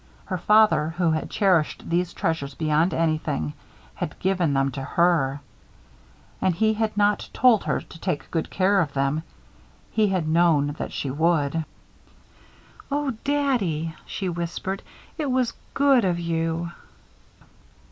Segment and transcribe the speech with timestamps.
[0.25, 3.53] Her father, who had cherished these treasures beyond anything,
[3.93, 5.41] had given them to her.
[6.41, 9.21] And he had not told her to take good care of them
[9.91, 11.65] he had known that she would.
[12.91, 14.81] "Oh, Daddy," she whispered,
[15.19, 16.71] "it was good of you."